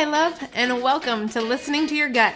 Hi, 0.00 0.06
love, 0.06 0.48
and 0.54 0.82
welcome 0.82 1.28
to 1.28 1.42
Listening 1.42 1.86
to 1.88 1.94
Your 1.94 2.08
Gut. 2.08 2.32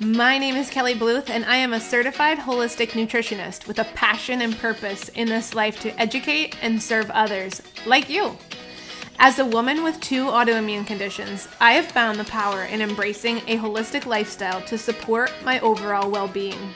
My 0.00 0.38
name 0.38 0.56
is 0.56 0.70
Kelly 0.70 0.94
Bluth, 0.94 1.28
and 1.28 1.44
I 1.44 1.56
am 1.56 1.74
a 1.74 1.78
certified 1.78 2.38
holistic 2.38 2.92
nutritionist 2.92 3.66
with 3.66 3.78
a 3.78 3.84
passion 3.84 4.40
and 4.40 4.56
purpose 4.56 5.10
in 5.10 5.28
this 5.28 5.54
life 5.54 5.78
to 5.80 5.90
educate 6.00 6.56
and 6.62 6.82
serve 6.82 7.10
others, 7.10 7.60
like 7.84 8.08
you. 8.08 8.38
As 9.18 9.38
a 9.38 9.44
woman 9.44 9.84
with 9.84 10.00
two 10.00 10.24
autoimmune 10.24 10.86
conditions, 10.86 11.48
I 11.60 11.72
have 11.72 11.84
found 11.84 12.18
the 12.18 12.24
power 12.24 12.62
in 12.62 12.80
embracing 12.80 13.42
a 13.46 13.58
holistic 13.58 14.06
lifestyle 14.06 14.62
to 14.62 14.78
support 14.78 15.30
my 15.44 15.60
overall 15.60 16.10
well 16.10 16.28
being. 16.28 16.72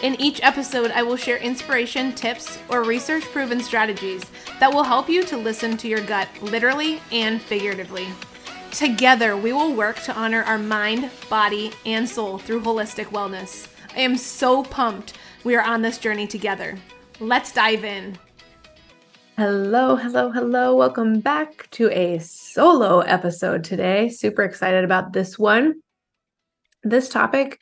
In 0.00 0.14
each 0.20 0.40
episode, 0.44 0.92
I 0.92 1.02
will 1.02 1.16
share 1.16 1.38
inspiration, 1.38 2.12
tips, 2.12 2.56
or 2.68 2.84
research 2.84 3.24
proven 3.24 3.60
strategies 3.60 4.22
that 4.60 4.72
will 4.72 4.84
help 4.84 5.08
you 5.08 5.24
to 5.24 5.36
listen 5.36 5.76
to 5.78 5.88
your 5.88 6.02
gut 6.02 6.28
literally 6.40 7.00
and 7.10 7.42
figuratively. 7.42 8.06
Together, 8.72 9.36
we 9.36 9.52
will 9.52 9.74
work 9.74 10.00
to 10.00 10.14
honor 10.14 10.42
our 10.44 10.56
mind, 10.56 11.10
body, 11.28 11.70
and 11.84 12.08
soul 12.08 12.38
through 12.38 12.62
holistic 12.62 13.04
wellness. 13.06 13.68
I 13.94 14.00
am 14.00 14.16
so 14.16 14.62
pumped 14.62 15.18
we 15.44 15.54
are 15.56 15.62
on 15.62 15.82
this 15.82 15.98
journey 15.98 16.26
together. 16.26 16.78
Let's 17.20 17.52
dive 17.52 17.84
in. 17.84 18.16
Hello, 19.36 19.94
hello, 19.96 20.30
hello. 20.30 20.74
Welcome 20.74 21.20
back 21.20 21.68
to 21.72 21.90
a 21.90 22.18
solo 22.20 23.00
episode 23.00 23.62
today. 23.62 24.08
Super 24.08 24.42
excited 24.42 24.84
about 24.84 25.12
this 25.12 25.38
one. 25.38 25.74
This 26.82 27.10
topic 27.10 27.60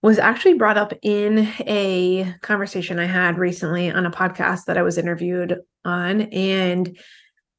was 0.00 0.20
actually 0.20 0.54
brought 0.54 0.78
up 0.78 0.92
in 1.02 1.48
a 1.66 2.34
conversation 2.42 3.00
I 3.00 3.06
had 3.06 3.36
recently 3.36 3.90
on 3.90 4.06
a 4.06 4.12
podcast 4.12 4.66
that 4.66 4.78
I 4.78 4.82
was 4.82 4.96
interviewed 4.96 5.58
on. 5.84 6.20
And 6.20 6.96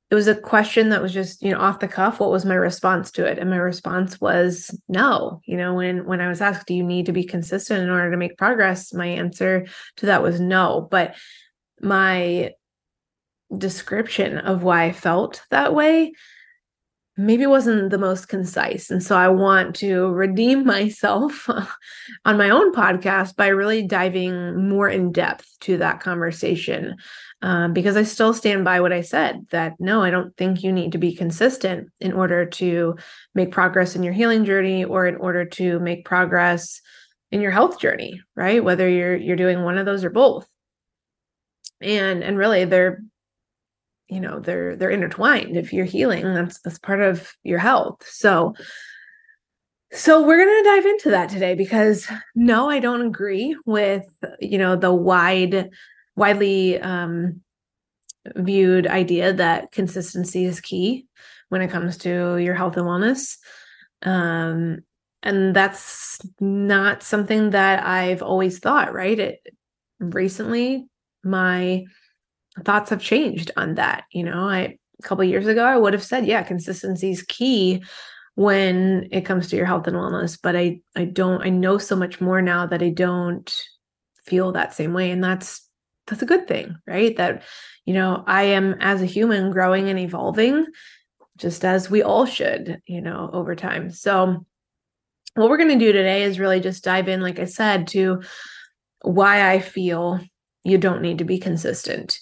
it 0.09 0.15
was 0.15 0.27
a 0.27 0.35
question 0.35 0.89
that 0.89 1.01
was 1.01 1.13
just 1.13 1.41
you 1.41 1.51
know 1.51 1.59
off 1.59 1.79
the 1.79 1.87
cuff 1.87 2.19
what 2.19 2.31
was 2.31 2.45
my 2.45 2.55
response 2.55 3.11
to 3.11 3.25
it? 3.25 3.37
And 3.37 3.49
my 3.49 3.57
response 3.57 4.21
was 4.21 4.77
no. 4.87 5.41
You 5.45 5.57
know 5.57 5.73
when 5.73 6.05
when 6.05 6.21
i 6.21 6.27
was 6.27 6.41
asked 6.41 6.67
do 6.67 6.73
you 6.73 6.83
need 6.83 7.05
to 7.07 7.11
be 7.11 7.23
consistent 7.23 7.83
in 7.83 7.89
order 7.89 8.11
to 8.11 8.17
make 8.17 8.37
progress? 8.37 8.93
my 8.93 9.07
answer 9.07 9.67
to 9.97 10.05
that 10.05 10.23
was 10.23 10.39
no. 10.39 10.87
But 10.89 11.15
my 11.81 12.51
description 13.55 14.39
of 14.39 14.63
why 14.63 14.83
i 14.83 14.91
felt 14.91 15.41
that 15.51 15.73
way 15.73 16.11
maybe 17.19 17.47
wasn't 17.47 17.89
the 17.89 17.97
most 17.97 18.27
concise. 18.27 18.91
And 18.91 19.01
so 19.03 19.17
i 19.17 19.27
want 19.27 19.75
to 19.77 20.07
redeem 20.09 20.65
myself 20.77 21.49
on 22.25 22.37
my 22.37 22.49
own 22.49 22.73
podcast 22.73 23.35
by 23.35 23.47
really 23.47 23.83
diving 23.83 24.69
more 24.69 24.89
in 24.89 25.11
depth 25.11 25.47
to 25.61 25.77
that 25.77 25.99
conversation 25.99 26.95
um, 27.41 27.73
because 27.73 27.95
I 27.95 28.03
still 28.03 28.33
stand 28.33 28.65
by 28.65 28.79
what 28.79 28.91
I 28.91 29.01
said 29.01 29.45
that 29.51 29.73
no, 29.79 30.01
I 30.01 30.09
don't 30.09 30.35
think 30.37 30.63
you 30.63 30.71
need 30.71 30.91
to 30.93 30.97
be 30.97 31.15
consistent 31.15 31.89
in 31.99 32.13
order 32.13 32.45
to 32.45 32.95
make 33.35 33.51
progress 33.51 33.95
in 33.95 34.03
your 34.03 34.13
healing 34.13 34.43
journey 34.43 34.83
or 34.83 35.05
in 35.05 35.15
order 35.17 35.45
to 35.45 35.79
make 35.79 36.05
progress 36.05 36.81
in 37.31 37.41
your 37.41 37.51
health 37.51 37.79
journey, 37.79 38.21
right? 38.35 38.63
Whether 38.63 38.89
you're 38.89 39.15
you're 39.15 39.35
doing 39.35 39.63
one 39.63 39.77
of 39.77 39.85
those 39.85 40.03
or 40.03 40.09
both. 40.09 40.47
And 41.79 42.23
and 42.23 42.37
really 42.37 42.65
they're 42.65 43.03
you 44.09 44.21
know, 44.21 44.39
they're 44.39 44.75
they're 44.75 44.89
intertwined. 44.89 45.57
If 45.57 45.73
you're 45.73 45.85
healing, 45.85 46.33
that's 46.33 46.59
that's 46.61 46.79
part 46.79 47.01
of 47.01 47.33
your 47.43 47.59
health. 47.59 48.03
So 48.07 48.55
so 49.91 50.25
we're 50.25 50.43
going 50.43 50.63
to 50.63 50.69
dive 50.69 50.85
into 50.85 51.09
that 51.11 51.29
today 51.29 51.55
because 51.55 52.07
no, 52.35 52.69
I 52.69 52.79
don't 52.79 53.05
agree 53.05 53.55
with 53.65 54.05
you 54.39 54.57
know 54.57 54.75
the 54.75 54.93
wide 54.93 55.69
widely 56.17 56.81
um, 56.81 57.41
viewed 58.35 58.87
idea 58.87 59.31
that 59.31 59.71
consistency 59.71 60.43
is 60.43 60.59
key 60.59 61.05
when 61.49 61.61
it 61.61 61.69
comes 61.71 61.97
to 61.99 62.37
your 62.37 62.55
health 62.55 62.75
and 62.75 62.85
wellness. 62.85 63.37
Um, 64.01 64.79
and 65.23 65.55
that's 65.55 66.19
not 66.39 67.03
something 67.03 67.51
that 67.51 67.85
I've 67.85 68.21
always 68.21 68.59
thought, 68.59 68.93
right? 68.93 69.17
It 69.17 69.39
recently 69.99 70.87
my 71.23 71.85
thoughts 72.63 72.89
have 72.89 73.01
changed 73.01 73.51
on 73.55 73.75
that. 73.75 74.05
You 74.11 74.23
know, 74.23 74.47
I 74.49 74.77
a 74.99 75.03
couple 75.03 75.23
years 75.23 75.47
ago 75.47 75.63
I 75.63 75.77
would 75.77 75.93
have 75.93 76.03
said, 76.03 76.25
yeah, 76.25 76.43
consistency 76.43 77.11
is 77.11 77.23
key 77.23 77.83
when 78.35 79.07
it 79.11 79.21
comes 79.21 79.49
to 79.49 79.55
your 79.55 79.65
health 79.65 79.87
and 79.87 79.95
wellness, 79.95 80.37
but 80.41 80.55
I 80.55 80.81
I 80.95 81.05
don't 81.05 81.41
I 81.41 81.49
know 81.49 81.77
so 81.77 81.95
much 81.95 82.21
more 82.21 82.41
now 82.41 82.65
that 82.67 82.81
I 82.81 82.89
don't 82.89 83.51
feel 84.25 84.51
that 84.51 84.73
same 84.73 84.93
way 84.93 85.11
and 85.11 85.23
that's 85.23 85.66
that's 86.07 86.21
a 86.21 86.27
good 86.27 86.47
thing, 86.47 86.77
right? 86.87 87.15
That, 87.17 87.43
you 87.85 87.93
know, 87.93 88.23
I 88.25 88.43
am 88.43 88.75
as 88.79 89.01
a 89.01 89.05
human 89.05 89.51
growing 89.51 89.89
and 89.89 89.99
evolving 89.99 90.65
just 91.37 91.63
as 91.63 91.89
we 91.89 92.01
all 92.01 92.25
should, 92.25 92.81
you 92.87 93.01
know, 93.01 93.29
over 93.31 93.55
time. 93.55 93.91
So, 93.91 94.45
what 95.35 95.49
we're 95.49 95.57
going 95.57 95.77
to 95.77 95.85
do 95.85 95.91
today 95.91 96.23
is 96.23 96.39
really 96.39 96.59
just 96.59 96.83
dive 96.83 97.07
in, 97.07 97.21
like 97.21 97.37
I 97.37 97.45
said, 97.45 97.87
to 97.89 98.23
why 99.01 99.51
I 99.51 99.59
feel 99.59 100.19
you 100.63 100.79
don't 100.79 101.03
need 101.03 101.19
to 101.19 101.25
be 101.25 101.37
consistent 101.37 102.19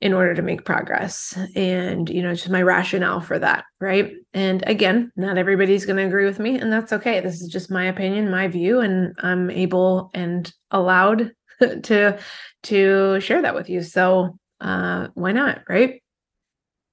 in 0.00 0.12
order 0.12 0.34
to 0.34 0.42
make 0.42 0.64
progress 0.64 1.36
and 1.56 2.08
you 2.08 2.22
know 2.22 2.32
just 2.32 2.50
my 2.50 2.62
rationale 2.62 3.20
for 3.20 3.36
that 3.36 3.64
right 3.80 4.12
and 4.32 4.62
again 4.66 5.10
not 5.16 5.38
everybody's 5.38 5.84
going 5.84 5.96
to 5.96 6.06
agree 6.06 6.24
with 6.24 6.38
me 6.38 6.56
and 6.56 6.72
that's 6.72 6.92
okay 6.92 7.18
this 7.18 7.40
is 7.40 7.48
just 7.48 7.70
my 7.70 7.86
opinion 7.86 8.30
my 8.30 8.46
view 8.46 8.78
and 8.78 9.12
i'm 9.22 9.50
able 9.50 10.10
and 10.14 10.52
allowed 10.70 11.32
to 11.84 12.18
to 12.64 13.20
share 13.20 13.42
that 13.42 13.54
with 13.54 13.68
you. 13.68 13.82
So 13.82 14.38
uh, 14.60 15.08
why 15.14 15.32
not, 15.32 15.62
right? 15.68 16.02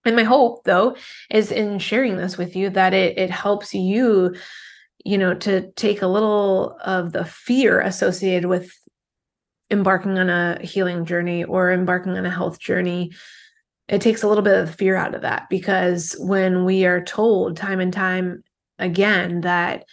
And 0.05 0.15
my 0.15 0.23
hope, 0.23 0.63
though, 0.63 0.95
is 1.31 1.51
in 1.51 1.79
sharing 1.79 2.17
this 2.17 2.37
with 2.37 2.55
you 2.55 2.69
that 2.71 2.93
it 2.93 3.17
it 3.17 3.31
helps 3.31 3.73
you, 3.73 4.35
you 5.03 5.17
know, 5.17 5.33
to 5.35 5.71
take 5.71 6.01
a 6.01 6.07
little 6.07 6.77
of 6.83 7.11
the 7.11 7.25
fear 7.25 7.81
associated 7.81 8.45
with 8.47 8.71
embarking 9.71 10.19
on 10.19 10.29
a 10.29 10.59
healing 10.63 11.05
journey 11.05 11.43
or 11.43 11.71
embarking 11.71 12.17
on 12.17 12.25
a 12.25 12.29
health 12.29 12.59
journey. 12.59 13.11
It 13.87 14.01
takes 14.01 14.23
a 14.23 14.27
little 14.27 14.43
bit 14.43 14.57
of 14.57 14.75
fear 14.75 14.95
out 14.95 15.15
of 15.15 15.21
that 15.21 15.47
because 15.49 16.15
when 16.19 16.65
we 16.65 16.85
are 16.85 17.03
told 17.03 17.57
time 17.57 17.79
and 17.79 17.93
time 17.93 18.43
again 18.79 19.41
that 19.41 19.85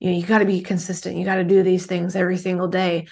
you 0.00 0.10
know 0.10 0.16
you 0.16 0.26
got 0.26 0.38
to 0.38 0.44
be 0.46 0.60
consistent, 0.62 1.16
you 1.16 1.24
got 1.24 1.36
to 1.36 1.44
do 1.44 1.62
these 1.62 1.86
things 1.86 2.16
every 2.16 2.38
single 2.38 2.68
day, 2.68 3.06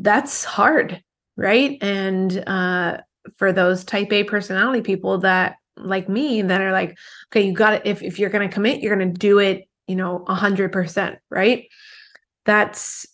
that's 0.00 0.44
hard, 0.44 1.02
right? 1.36 1.76
And 1.82 2.44
uh, 2.46 2.98
for 3.36 3.52
those 3.52 3.84
type 3.84 4.12
A 4.12 4.24
personality 4.24 4.80
people 4.80 5.18
that 5.18 5.56
like 5.76 6.08
me 6.08 6.42
that 6.42 6.60
are 6.60 6.72
like, 6.72 6.96
okay, 7.30 7.46
you 7.46 7.52
got 7.52 7.70
to, 7.70 7.88
if, 7.88 8.02
if 8.02 8.18
you're 8.18 8.30
going 8.30 8.48
to 8.48 8.52
commit, 8.52 8.80
you're 8.80 8.96
going 8.96 9.12
to 9.12 9.18
do 9.18 9.38
it, 9.38 9.68
you 9.86 9.96
know, 9.96 10.24
a 10.26 10.34
hundred 10.34 10.72
percent, 10.72 11.18
right? 11.30 11.66
That's, 12.44 13.06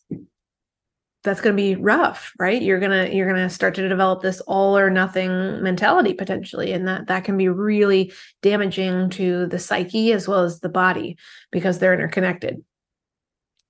that's 1.25 1.41
going 1.41 1.57
to 1.57 1.63
be 1.63 1.75
rough, 1.75 2.33
right? 2.39 2.61
You're 2.61 2.81
going 2.81 2.91
to, 2.91 3.15
you're 3.15 3.29
going 3.29 3.43
to 3.43 3.55
start 3.55 3.75
to 3.77 3.89
develop 3.89 4.21
this 4.21 4.41
all 4.43 4.77
or 4.77 4.91
nothing 4.91 5.63
mentality 5.63 6.13
potentially. 6.13 6.73
And 6.73 6.87
that, 6.87 7.07
that 7.07 7.25
can 7.25 7.39
be 7.39 7.49
really 7.49 8.13
damaging 8.43 9.09
to 9.11 9.47
the 9.47 9.59
psyche 9.59 10.13
as 10.13 10.29
well 10.29 10.41
as 10.41 10.61
the 10.61 10.69
body 10.69 11.17
because 11.51 11.79
they're 11.79 11.95
interconnected. 11.95 12.63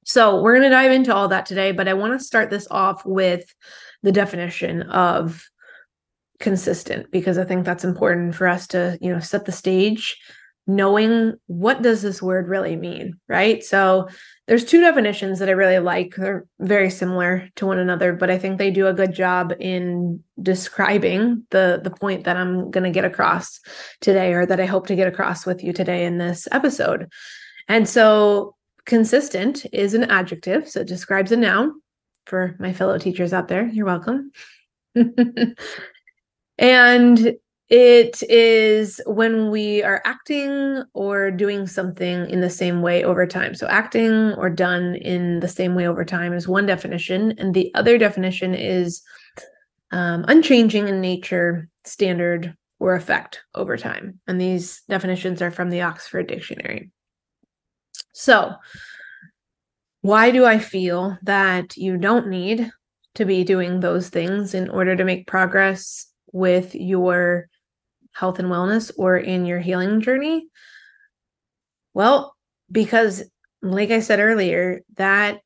So 0.05 0.41
we're 0.41 0.55
going 0.59 0.71
to 0.71 0.77
dive 0.77 0.93
into 0.93 1.15
all 1.15 1.29
that 1.29 1.47
today, 1.47 1.73
but 1.73 1.89
I 1.89 1.95
want 1.95 2.19
to 2.19 2.25
start 2.25 2.51
this 2.51 2.67
off 2.71 3.05
with 3.05 3.55
the 4.03 4.13
definition 4.13 4.83
of 4.83 5.45
consistent 6.41 7.11
because 7.11 7.39
I 7.39 7.45
think 7.45 7.65
that's 7.65 7.85
important 7.85 8.35
for 8.35 8.47
us 8.47 8.67
to, 8.69 8.99
you 9.01 9.13
know, 9.13 9.21
set 9.21 9.45
the 9.45 9.53
stage 9.53 10.19
knowing 10.67 11.35
what 11.47 11.83
does 11.83 12.01
this 12.01 12.23
word 12.23 12.49
really 12.49 12.75
mean, 12.75 13.19
right? 13.29 13.63
So 13.63 14.09
there's 14.47 14.65
two 14.65 14.81
definitions 14.81 15.39
that 15.39 15.49
I 15.49 15.53
really 15.53 15.79
like. 15.79 16.15
They're 16.17 16.47
very 16.59 16.91
similar 16.91 17.49
to 17.57 17.67
one 17.67 17.79
another, 17.79 18.15
but 18.15 18.31
I 18.31 18.39
think 18.39 18.59
they 18.59 18.71
do 18.71 18.87
a 18.87 18.95
good 18.95 19.13
job 19.13 19.53
in 19.61 20.23
describing 20.41 21.47
the 21.51 21.81
the 21.83 21.91
point 21.91 22.25
that 22.25 22.37
I'm 22.37 22.71
going 22.71 22.85
to 22.85 22.91
get 22.91 23.05
across 23.05 23.61
today 24.01 24.33
or 24.33 24.47
that 24.47 24.61
I 24.61 24.67
hope 24.67 24.87
to 24.87 24.97
get 24.97 25.09
across 25.09 25.45
with 25.45 25.63
you 25.63 25.73
today 25.73 26.07
in 26.07 26.19
this 26.19 26.49
episode. 26.51 27.13
And 27.69 27.89
so 27.89 28.57
Consistent 28.87 29.67
is 29.73 29.95
an 29.95 30.05
adjective, 30.05 30.69
so 30.69 30.81
it 30.81 30.89
describes 30.89 31.33
a 31.33 31.37
noun. 31.37 31.81
For 32.27 32.57
my 32.59 32.73
fellow 32.73 32.99
teachers 32.99 33.33
out 33.33 33.49
there, 33.49 33.67
you're 33.69 33.85
welcome. 33.85 34.31
and 36.59 37.37
it 37.71 38.23
is 38.25 39.01
when 39.07 39.51
we 39.51 39.83
are 39.83 40.03
acting 40.05 40.85
or 40.93 41.31
doing 41.31 41.67
something 41.67 42.29
in 42.29 42.41
the 42.41 42.51
same 42.51 42.83
way 42.83 43.03
over 43.05 43.27
time. 43.27 43.55
So, 43.55 43.67
acting 43.67 44.33
or 44.35 44.51
done 44.51 44.97
in 44.97 45.41
the 45.41 45.49
same 45.49 45.75
way 45.75 45.89
over 45.89 46.05
time 46.05 46.35
is 46.35 46.47
one 46.47 46.67
definition. 46.67 47.33
And 47.39 47.55
the 47.55 47.75
other 47.75 47.97
definition 47.97 48.55
is 48.55 49.03
um, 49.93 50.25
unchanging 50.29 50.89
in 50.89 51.01
nature, 51.01 51.69
standard, 51.85 52.55
or 52.81 52.95
effect 52.95 53.41
over 53.55 53.77
time. 53.77 54.21
And 54.27 54.41
these 54.41 54.83
definitions 54.89 55.41
are 55.41 55.51
from 55.51 55.71
the 55.71 55.83
Oxford 55.83 56.27
Dictionary. 56.27 56.91
So, 58.14 58.55
why 60.02 60.31
do 60.31 60.44
I 60.44 60.58
feel 60.58 61.19
that 61.22 61.76
you 61.76 61.96
don't 61.96 62.28
need 62.28 62.70
to 63.14 63.25
be 63.25 63.44
doing 63.44 63.81
those 63.81 64.08
things 64.08 64.55
in 64.55 64.69
order 64.69 64.96
to 64.96 65.05
make 65.05 65.26
progress 65.26 66.06
with 66.32 66.75
your 66.75 67.49
health 68.14 68.38
and 68.38 68.49
wellness 68.49 68.93
or 68.99 69.16
in 69.16 69.46
your 69.46 69.61
healing 69.61 70.00
journey? 70.00 70.46
Well, 71.94 72.34
because 72.70 73.22
like 73.62 73.90
I 73.90 74.00
said 74.00 74.20
earlier, 74.20 74.82
that 74.96 75.40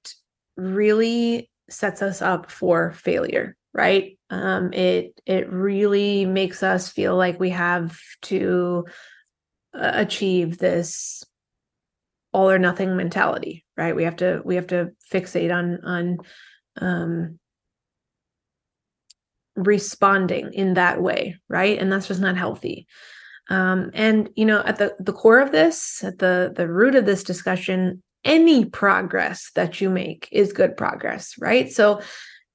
really 0.57 1.51
sets 1.71 2.03
us 2.03 2.23
up 2.23 2.51
for 2.51 2.93
failure, 2.93 3.57
right? 3.73 4.19
Um, 4.31 4.73
it 4.73 5.21
it 5.27 5.51
really 5.51 6.25
makes 6.27 6.63
us 6.63 6.89
feel 6.89 7.17
like 7.17 7.39
we 7.39 7.51
have 7.51 7.99
to 8.23 8.87
uh, 9.75 9.93
achieve 9.95 10.59
this 10.59 11.25
all 12.33 12.51
or 12.51 12.59
nothing 12.59 12.97
mentality, 12.97 13.65
right? 13.77 13.97
We 13.97 14.05
have 14.05 14.17
to 14.17 14.43
we 14.45 14.57
have 14.57 14.69
to 14.69 14.91
fixate 15.13 15.55
on 15.55 15.85
on 15.85 16.19
um, 16.81 17.39
responding 19.57 20.53
in 20.53 20.75
that 20.75 21.03
way, 21.03 21.37
right? 21.49 21.79
And 21.79 21.91
that's 21.91 22.09
just 22.09 22.21
not 22.21 22.37
healthy. 22.37 22.87
Um, 23.51 23.91
and 23.95 24.29
you 24.37 24.45
know, 24.45 24.63
at 24.65 24.77
the 24.77 24.95
the 25.01 25.13
core 25.13 25.41
of 25.41 25.53
this, 25.53 26.05
at 26.05 26.19
the 26.19 26.53
the 26.55 26.69
root 26.69 26.95
of 26.95 27.07
this 27.07 27.25
discussion, 27.25 28.03
any 28.25 28.65
progress 28.65 29.51
that 29.55 29.81
you 29.81 29.89
make 29.89 30.29
is 30.31 30.53
good 30.53 30.77
progress, 30.77 31.35
right? 31.39 31.71
So, 31.73 32.03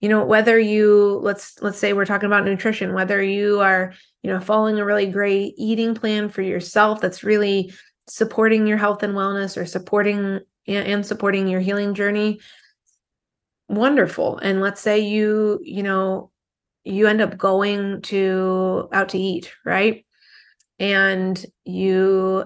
you 0.02 0.10
know, 0.10 0.24
whether 0.24 0.60
you 0.60 1.20
let's 1.24 1.60
let's 1.62 1.80
say 1.80 1.94
we're 1.94 2.06
talking 2.06 2.28
about 2.28 2.46
nutrition, 2.46 2.94
whether 2.94 3.24
you 3.24 3.60
are, 3.62 3.94
you 4.22 4.32
know, 4.32 4.40
following 4.40 4.78
a 4.78 4.86
really 4.86 5.08
great 5.08 5.56
eating 5.58 5.96
plan 5.96 6.30
for 6.30 6.44
yourself 6.44 7.02
that's 7.02 7.24
really 7.24 7.74
supporting 8.08 8.68
your 8.68 8.78
health 8.78 9.04
and 9.04 9.14
wellness 9.14 9.58
or 9.58 9.66
supporting 9.66 10.40
and 10.68 11.06
supporting 11.06 11.48
your 11.48 11.60
healing 11.60 11.94
journey, 11.94 12.40
wonderful. 13.68 14.38
And 14.38 14.62
let's 14.62 14.82
say 14.82 15.00
you, 15.00 15.60
you 15.64 15.84
know, 15.84 16.32
you 16.84 17.08
end 17.08 17.22
up 17.22 17.38
going 17.38 18.02
to 18.04 18.90
out 18.94 19.10
to 19.10 19.18
eat, 19.18 19.54
right? 19.66 20.06
And 20.80 21.44
you 21.66 22.46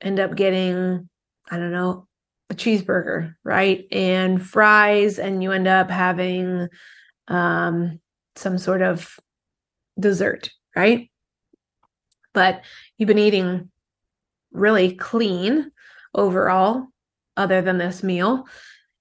end 0.00 0.20
up 0.20 0.34
getting, 0.34 1.08
I 1.50 1.56
don't 1.56 1.72
know, 1.72 2.06
a 2.50 2.54
cheeseburger, 2.54 3.34
right? 3.44 3.86
And 3.90 4.44
fries, 4.44 5.18
and 5.18 5.42
you 5.42 5.52
end 5.52 5.66
up 5.66 5.90
having 5.90 6.68
um, 7.28 8.00
some 8.36 8.58
sort 8.58 8.82
of 8.82 9.18
dessert, 9.98 10.50
right? 10.74 11.10
But 12.32 12.62
you've 12.98 13.08
been 13.08 13.18
eating 13.18 13.70
really 14.52 14.94
clean 14.94 15.70
overall, 16.14 16.86
other 17.36 17.62
than 17.62 17.78
this 17.78 18.02
meal. 18.02 18.46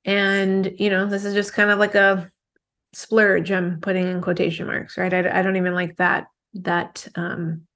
And, 0.03 0.71
you 0.77 0.89
know, 0.89 1.05
this 1.05 1.25
is 1.25 1.33
just 1.33 1.53
kind 1.53 1.69
of 1.71 1.79
like 1.79 1.95
a 1.95 2.31
splurge 2.95 3.51
i'm 3.51 3.81
putting 3.81 4.07
in 4.07 4.21
quotation 4.21 4.65
marks 4.65 4.97
right? 4.97 5.13
I, 5.13 5.39
I 5.39 5.41
don't 5.41 5.57
even 5.57 5.75
like 5.75 5.97
that 5.97 6.27
that 6.53 7.05
um 7.15 7.67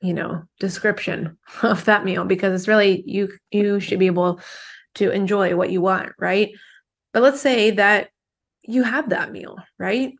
you 0.00 0.14
know 0.14 0.42
description 0.58 1.36
of 1.62 1.84
that 1.84 2.04
meal 2.04 2.24
because 2.24 2.58
it's 2.58 2.66
really 2.66 3.04
you 3.06 3.28
you 3.50 3.78
should 3.78 3.98
be 3.98 4.06
able 4.06 4.40
to 4.94 5.10
enjoy 5.10 5.54
what 5.54 5.70
you 5.70 5.82
want 5.82 6.12
right? 6.18 6.50
But 7.12 7.22
let's 7.22 7.42
say 7.42 7.72
that 7.72 8.08
you 8.62 8.82
have 8.82 9.10
that 9.10 9.32
meal 9.32 9.58
right? 9.78 10.14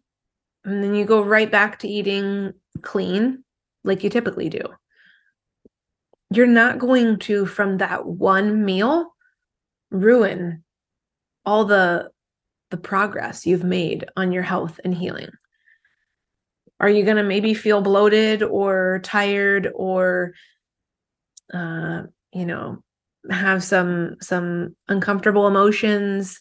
And 0.64 0.84
then 0.84 0.94
you 0.94 1.06
go 1.06 1.22
right 1.24 1.50
back 1.50 1.78
to 1.80 1.88
eating 1.88 2.52
clean 2.82 3.44
like 3.82 4.04
you 4.04 4.10
typically 4.10 4.50
do 4.50 4.60
you're 6.36 6.46
not 6.46 6.78
going 6.78 7.18
to 7.20 7.46
from 7.46 7.78
that 7.78 8.06
one 8.06 8.64
meal 8.64 9.14
ruin 9.90 10.64
all 11.44 11.64
the 11.64 12.10
the 12.70 12.76
progress 12.76 13.46
you've 13.46 13.64
made 13.64 14.06
on 14.16 14.32
your 14.32 14.42
health 14.42 14.80
and 14.84 14.94
healing? 14.94 15.30
Are 16.80 16.88
you 16.88 17.04
going 17.04 17.18
to 17.18 17.22
maybe 17.22 17.54
feel 17.54 17.80
bloated 17.80 18.42
or 18.42 19.00
tired 19.04 19.70
or, 19.72 20.32
uh, 21.54 22.04
you 22.32 22.46
know, 22.46 22.82
have 23.30 23.62
some 23.62 24.16
some 24.20 24.74
uncomfortable 24.88 25.46
emotions? 25.46 26.40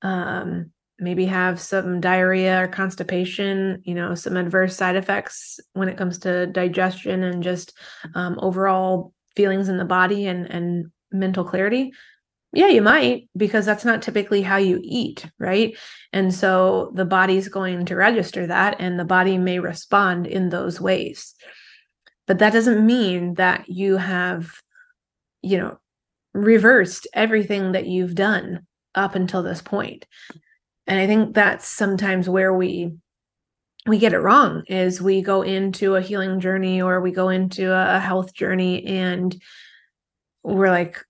Um, 0.00 0.70
maybe 0.98 1.26
have 1.26 1.60
some 1.60 2.00
diarrhea 2.00 2.62
or 2.62 2.68
constipation, 2.68 3.82
you 3.84 3.94
know, 3.94 4.14
some 4.14 4.36
adverse 4.36 4.76
side 4.76 4.96
effects 4.96 5.58
when 5.72 5.88
it 5.88 5.98
comes 5.98 6.18
to 6.20 6.46
digestion 6.46 7.24
and 7.24 7.42
just 7.42 7.76
um, 8.14 8.38
overall 8.40 9.12
feelings 9.34 9.68
in 9.68 9.78
the 9.78 9.84
body 9.84 10.26
and 10.26 10.46
and 10.46 10.90
mental 11.10 11.44
clarity 11.44 11.92
yeah, 12.54 12.68
you 12.68 12.82
might, 12.82 13.28
because 13.34 13.64
that's 13.64 13.84
not 13.84 14.02
typically 14.02 14.42
how 14.42 14.58
you 14.58 14.78
eat, 14.82 15.26
right? 15.38 15.76
And 16.12 16.34
so 16.34 16.92
the 16.94 17.06
body's 17.06 17.48
going 17.48 17.86
to 17.86 17.96
register 17.96 18.46
that 18.46 18.76
and 18.78 19.00
the 19.00 19.06
body 19.06 19.38
may 19.38 19.58
respond 19.58 20.26
in 20.26 20.50
those 20.50 20.78
ways. 20.78 21.34
But 22.26 22.38
that 22.40 22.52
doesn't 22.52 22.84
mean 22.84 23.34
that 23.34 23.68
you 23.68 23.96
have, 23.96 24.52
you 25.40 25.58
know, 25.58 25.78
reversed 26.34 27.06
everything 27.14 27.72
that 27.72 27.86
you've 27.86 28.14
done 28.14 28.66
up 28.94 29.14
until 29.14 29.42
this 29.42 29.62
point. 29.62 30.04
And 30.86 31.00
I 31.00 31.06
think 31.06 31.34
that's 31.34 31.66
sometimes 31.66 32.28
where 32.28 32.52
we 32.52 32.92
we 33.86 33.98
get 33.98 34.12
it 34.12 34.20
wrong 34.20 34.62
is 34.68 35.02
we 35.02 35.22
go 35.22 35.42
into 35.42 35.96
a 35.96 36.00
healing 36.00 36.40
journey 36.40 36.80
or 36.80 37.00
we 37.00 37.10
go 37.10 37.28
into 37.28 37.72
a 37.72 37.98
health 37.98 38.32
journey 38.32 38.84
and 38.86 39.40
we're 40.44 40.70
like 40.70 41.04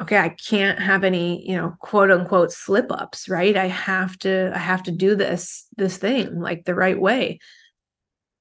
okay 0.00 0.18
i 0.18 0.28
can't 0.30 0.78
have 0.78 1.04
any 1.04 1.46
you 1.48 1.56
know 1.56 1.74
quote 1.80 2.10
unquote 2.10 2.50
slip 2.50 2.90
ups 2.90 3.28
right? 3.28 3.56
I 3.56 3.66
have 3.66 4.18
to 4.20 4.52
i 4.54 4.58
have 4.58 4.82
to 4.84 4.90
do 4.90 5.14
this 5.14 5.66
this 5.76 5.98
thing 5.98 6.40
like 6.40 6.64
the 6.64 6.74
right 6.74 6.98
way. 6.98 7.40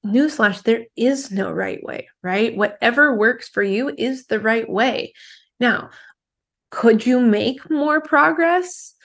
Newsflash 0.06 0.64
there 0.64 0.86
is 0.96 1.32
no 1.32 1.52
right 1.52 1.84
way 1.84 2.10
right? 2.22 2.56
Whatever 2.56 3.16
works 3.16 3.50
for 3.50 3.64
you 3.64 3.90
is 3.98 4.26
the 4.28 4.40
right 4.40 4.70
way. 4.70 5.14
Now 5.60 5.90
could 6.72 7.06
you 7.06 7.20
make 7.20 7.70
more 7.70 8.02
progress 8.02 8.96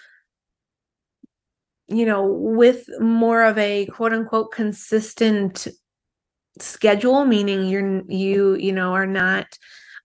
you 1.88 2.04
know 2.04 2.24
with 2.26 2.88
more 3.00 3.42
of 3.42 3.56
a 3.58 3.86
quote 3.86 4.12
unquote 4.12 4.52
consistent 4.52 5.68
schedule 6.60 7.24
meaning 7.24 7.68
you're 7.68 8.02
you 8.08 8.54
you 8.56 8.72
know 8.72 8.92
are 8.92 9.06
not 9.06 9.46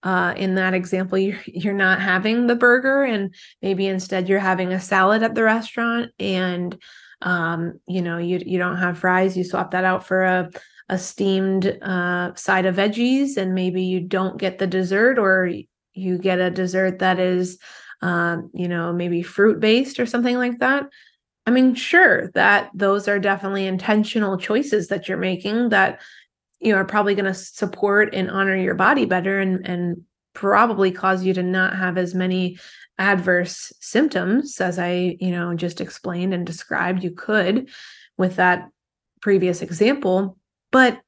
uh, 0.04 0.34
in 0.36 0.56
that 0.56 0.74
example, 0.74 1.18
you're, 1.18 1.40
you're 1.46 1.74
not 1.74 2.02
having 2.02 2.46
the 2.48 2.56
burger 2.56 3.04
and 3.04 3.34
maybe 3.62 3.88
instead 3.88 4.28
you're 4.28 4.40
having 4.40 4.74
a 4.74 4.80
salad 4.80 5.24
at 5.24 5.34
the 5.34 5.44
restaurant 5.44 6.12
and, 6.20 6.78
um, 7.22 7.80
you 7.88 8.02
know, 8.02 8.18
you, 8.18 8.42
you 8.46 8.60
don't 8.60 8.78
have 8.78 9.00
fries, 9.00 9.38
you 9.38 9.46
swap 9.46 9.72
that 9.72 9.86
out 9.86 10.06
for 10.06 10.24
a, 10.24 10.50
a 10.90 10.98
steamed 10.98 11.78
uh, 11.82 12.36
side 12.36 12.66
of 12.66 12.76
veggies 12.76 13.38
and 13.38 13.56
maybe 13.56 13.84
you 13.84 14.02
don't 14.02 14.38
get 14.38 14.60
the 14.60 14.68
dessert 14.68 15.18
or 15.18 15.50
you 15.94 16.18
get 16.18 16.40
a 16.40 16.52
dessert 16.52 17.00
that 17.00 17.18
is, 17.20 17.58
um, 18.02 18.52
you 18.54 18.68
know, 18.68 18.92
maybe 18.92 19.24
fruit 19.24 19.62
based 19.62 20.02
or 20.02 20.06
something 20.06 20.38
like 20.38 20.60
that. 20.60 20.84
I 21.46 21.52
mean, 21.52 21.76
sure, 21.76 22.30
that 22.32 22.72
those 22.74 23.08
are 23.08 23.20
definitely 23.20 23.68
intentional 23.68 24.38
choices 24.38 24.88
that 24.88 25.08
you're 25.08 25.18
making 25.18 25.70
that 25.70 26.00
you 26.60 26.76
are 26.76 26.86
probably 26.86 27.14
going 27.14 27.26
to 27.26 27.34
support 27.34 28.14
and 28.14 28.32
honor 28.32 28.56
your 28.56 28.76
body 28.76 29.06
better 29.06 29.40
and 29.40 29.68
and 29.68 30.04
probably 30.34 30.92
cause 30.92 31.24
you 31.24 31.34
to 31.34 31.44
not 31.44 31.76
have 31.76 31.98
as 31.98 32.16
many 32.16 32.58
adverse 32.98 33.72
symptoms 33.80 34.60
as 34.62 34.80
i 34.80 35.16
you 35.20 35.32
know 35.32 35.54
just 35.54 35.82
explained 35.82 36.34
and 36.34 36.46
described 36.46 37.04
you 37.04 37.12
could 37.12 37.70
with 38.18 38.38
that 38.38 38.70
previous 39.22 39.62
example 39.62 40.38
but 40.72 41.00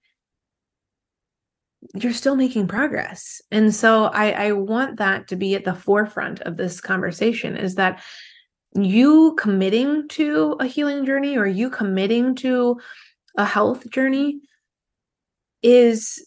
you're 1.93 2.13
still 2.13 2.35
making 2.35 2.67
progress. 2.67 3.41
And 3.51 3.73
so 3.73 4.05
i 4.05 4.31
i 4.31 4.51
want 4.51 4.97
that 4.97 5.27
to 5.27 5.35
be 5.35 5.55
at 5.55 5.65
the 5.65 5.75
forefront 5.75 6.41
of 6.41 6.57
this 6.57 6.81
conversation 6.81 7.55
is 7.55 7.75
that 7.75 8.01
you 8.75 9.35
committing 9.39 10.07
to 10.09 10.57
a 10.59 10.65
healing 10.65 11.05
journey 11.05 11.37
or 11.37 11.47
you 11.47 11.69
committing 11.69 12.35
to 12.35 12.79
a 13.37 13.45
health 13.45 13.89
journey 13.89 14.39
is 15.63 16.25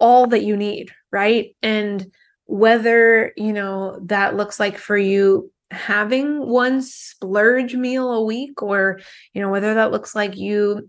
all 0.00 0.26
that 0.26 0.44
you 0.44 0.56
need, 0.56 0.90
right? 1.12 1.54
And 1.62 2.06
whether, 2.46 3.32
you 3.36 3.52
know, 3.52 3.98
that 4.04 4.36
looks 4.36 4.58
like 4.58 4.78
for 4.78 4.96
you 4.96 5.52
having 5.70 6.46
one 6.48 6.80
splurge 6.80 7.74
meal 7.74 8.12
a 8.12 8.24
week 8.24 8.62
or, 8.62 9.00
you 9.32 9.40
know, 9.40 9.50
whether 9.50 9.74
that 9.74 9.90
looks 9.90 10.14
like 10.14 10.36
you 10.36 10.88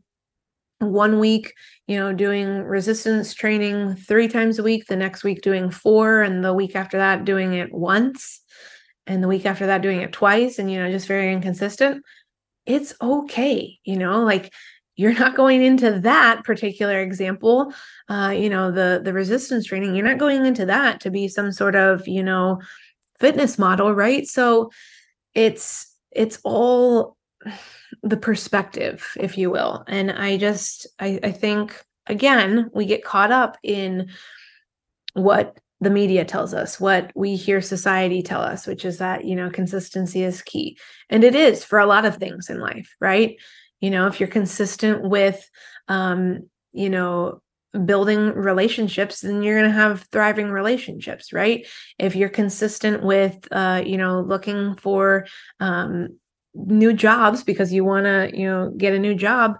one 0.79 1.19
week, 1.19 1.53
you 1.87 1.97
know, 1.97 2.13
doing 2.13 2.61
resistance 2.63 3.33
training 3.33 3.95
three 3.95 4.27
times 4.27 4.59
a 4.59 4.63
week, 4.63 4.85
the 4.85 4.95
next 4.95 5.23
week 5.23 5.41
doing 5.41 5.71
four, 5.71 6.21
and 6.21 6.45
the 6.45 6.53
week 6.53 6.75
after 6.75 6.97
that 6.97 7.25
doing 7.25 7.53
it 7.53 7.73
once, 7.73 8.41
and 9.07 9.23
the 9.23 9.27
week 9.27 9.45
after 9.45 9.67
that 9.67 9.81
doing 9.81 10.01
it 10.01 10.11
twice, 10.11 10.59
and, 10.59 10.71
you 10.71 10.79
know, 10.79 10.91
just 10.91 11.07
very 11.07 11.31
inconsistent. 11.31 12.03
It's 12.65 12.93
okay, 13.01 13.79
you 13.83 13.97
know, 13.97 14.23
like 14.23 14.53
you're 14.97 15.13
not 15.13 15.35
going 15.35 15.63
into 15.63 15.99
that 16.01 16.43
particular 16.43 16.99
example 16.99 17.71
uh, 18.09 18.33
you 18.35 18.49
know 18.49 18.71
the 18.71 18.99
the 19.03 19.13
resistance 19.13 19.65
training 19.65 19.95
you're 19.95 20.05
not 20.05 20.17
going 20.17 20.45
into 20.45 20.65
that 20.65 20.99
to 20.99 21.09
be 21.09 21.27
some 21.27 21.51
sort 21.51 21.75
of 21.75 22.05
you 22.07 22.23
know 22.23 22.59
fitness 23.19 23.57
model 23.57 23.93
right 23.93 24.27
so 24.27 24.69
it's 25.33 25.95
it's 26.11 26.39
all 26.43 27.15
the 28.03 28.17
perspective 28.17 29.07
if 29.17 29.37
you 29.37 29.49
will 29.49 29.83
and 29.87 30.11
i 30.11 30.35
just 30.35 30.87
i, 30.99 31.19
I 31.23 31.31
think 31.31 31.79
again 32.07 32.69
we 32.73 32.85
get 32.85 33.05
caught 33.05 33.31
up 33.31 33.57
in 33.63 34.09
what 35.13 35.57
the 35.79 35.89
media 35.89 36.25
tells 36.25 36.53
us, 36.53 36.79
what 36.79 37.11
we 37.15 37.35
hear 37.35 37.61
society 37.61 38.21
tell 38.21 38.41
us, 38.41 38.65
which 38.65 38.83
is 38.83 38.97
that, 38.97 39.25
you 39.25 39.35
know, 39.35 39.49
consistency 39.49 40.23
is 40.23 40.41
key. 40.41 40.77
And 41.09 41.23
it 41.23 41.35
is 41.35 41.63
for 41.63 41.79
a 41.79 41.85
lot 41.85 42.05
of 42.05 42.17
things 42.17 42.49
in 42.49 42.59
life, 42.59 42.95
right? 42.99 43.35
You 43.79 43.91
know, 43.91 44.07
if 44.07 44.19
you're 44.19 44.29
consistent 44.29 45.07
with, 45.07 45.47
um, 45.87 46.49
you 46.73 46.89
know, 46.89 47.41
building 47.85 48.33
relationships 48.33 49.21
then 49.21 49.43
you're 49.43 49.59
going 49.59 49.69
to 49.69 49.77
have 49.77 50.07
thriving 50.11 50.49
relationships 50.49 51.31
right 51.31 51.67
if 51.99 52.15
you're 52.15 52.29
consistent 52.29 53.03
with 53.03 53.37
uh 53.51 53.83
you 53.85 53.97
know 53.97 54.21
looking 54.21 54.73
for 54.75 55.27
um 55.59 56.07
new 56.55 56.93
jobs 56.93 57.43
because 57.43 57.71
you 57.71 57.83
want 57.83 58.05
to 58.05 58.31
you 58.33 58.47
know 58.47 58.71
get 58.77 58.93
a 58.93 58.99
new 58.99 59.13
job 59.13 59.57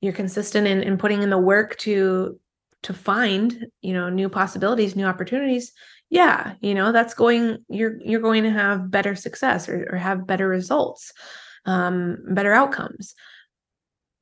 you're 0.00 0.12
consistent 0.12 0.66
in, 0.66 0.82
in 0.82 0.96
putting 0.96 1.22
in 1.22 1.30
the 1.30 1.38
work 1.38 1.76
to 1.76 2.40
to 2.82 2.94
find 2.94 3.66
you 3.82 3.92
know 3.92 4.08
new 4.08 4.28
possibilities 4.28 4.96
new 4.96 5.04
opportunities 5.04 5.72
yeah 6.08 6.54
you 6.60 6.74
know 6.74 6.92
that's 6.92 7.14
going 7.14 7.58
you're 7.68 8.00
you're 8.02 8.20
going 8.20 8.42
to 8.44 8.50
have 8.50 8.90
better 8.90 9.14
success 9.14 9.68
or, 9.68 9.88
or 9.92 9.98
have 9.98 10.26
better 10.26 10.48
results 10.48 11.12
um 11.66 12.18
better 12.30 12.52
outcomes. 12.52 13.14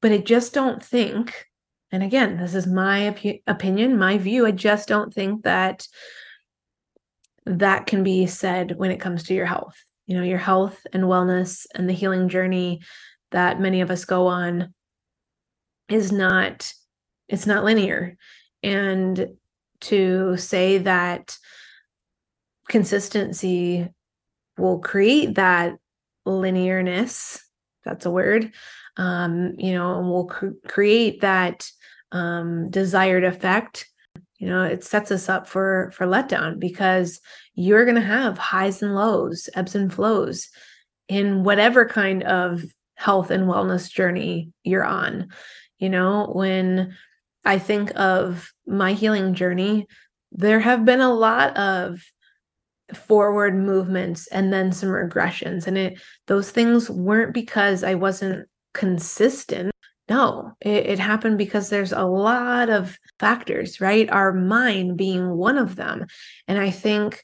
But 0.00 0.12
i 0.12 0.18
just 0.18 0.54
don't 0.54 0.82
think 0.82 1.46
and 1.90 2.02
again 2.02 2.36
this 2.36 2.54
is 2.54 2.66
my 2.66 3.08
op- 3.08 3.42
opinion 3.46 3.98
my 3.98 4.18
view 4.18 4.46
i 4.46 4.50
just 4.50 4.88
don't 4.88 5.12
think 5.14 5.44
that 5.44 5.86
that 7.48 7.86
can 7.86 8.02
be 8.02 8.26
said 8.26 8.76
when 8.76 8.90
it 8.90 9.00
comes 9.00 9.24
to 9.24 9.34
your 9.34 9.46
health. 9.46 9.76
You 10.06 10.16
know 10.16 10.22
your 10.22 10.38
health 10.38 10.86
and 10.92 11.04
wellness 11.04 11.66
and 11.74 11.88
the 11.88 11.94
healing 11.94 12.28
journey 12.28 12.80
that 13.30 13.60
many 13.60 13.82
of 13.82 13.90
us 13.90 14.04
go 14.04 14.26
on 14.26 14.72
is 15.88 16.12
not 16.12 16.72
it's 17.28 17.46
not 17.46 17.64
linear 17.64 18.16
and 18.62 19.28
to 19.80 20.36
say 20.36 20.78
that 20.78 21.36
consistency 22.68 23.88
will 24.56 24.78
create 24.78 25.36
that 25.36 25.74
linearness 26.26 27.40
that's 27.84 28.04
a 28.04 28.10
word 28.10 28.52
um, 28.96 29.54
you 29.56 29.72
know 29.72 29.98
and 29.98 30.08
will 30.08 30.26
cr- 30.26 30.48
create 30.66 31.20
that 31.20 31.70
um, 32.12 32.68
desired 32.70 33.24
effect 33.24 33.88
you 34.38 34.48
know 34.48 34.64
it 34.64 34.84
sets 34.84 35.10
us 35.10 35.28
up 35.28 35.46
for 35.46 35.90
for 35.94 36.06
letdown 36.06 36.58
because 36.58 37.20
you're 37.54 37.84
going 37.84 37.94
to 37.94 38.00
have 38.00 38.36
highs 38.36 38.82
and 38.82 38.94
lows 38.94 39.48
ebbs 39.54 39.74
and 39.74 39.92
flows 39.92 40.48
in 41.08 41.42
whatever 41.42 41.86
kind 41.86 42.22
of 42.24 42.62
health 42.98 43.30
and 43.30 43.44
wellness 43.44 43.90
journey 43.90 44.52
you're 44.64 44.84
on. 44.84 45.28
You 45.78 45.88
know 45.88 46.30
when 46.34 46.96
i 47.48 47.58
think 47.58 47.90
of 47.96 48.52
my 48.66 48.92
healing 48.92 49.34
journey 49.34 49.86
there 50.30 50.60
have 50.60 50.84
been 50.84 51.00
a 51.00 51.12
lot 51.12 51.56
of 51.56 52.00
forward 52.94 53.54
movements 53.54 54.28
and 54.28 54.52
then 54.52 54.72
some 54.72 54.88
regressions 54.88 55.66
and 55.66 55.76
it 55.76 56.00
those 56.26 56.50
things 56.50 56.88
weren't 56.88 57.34
because 57.34 57.82
i 57.82 57.94
wasn't 57.94 58.46
consistent 58.72 59.72
no, 60.08 60.52
it, 60.60 60.86
it, 60.86 60.98
happened 60.98 61.36
because 61.36 61.68
there's 61.68 61.92
a 61.92 62.04
lot 62.04 62.70
of 62.70 62.98
factors, 63.18 63.78
right? 63.78 64.08
Our 64.08 64.32
mind 64.32 64.96
being 64.96 65.36
one 65.36 65.58
of 65.58 65.76
them. 65.76 66.06
And 66.46 66.58
I 66.58 66.70
think 66.70 67.22